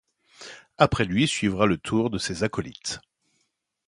[0.79, 3.01] Après lui suivra le tour de ses acolytes.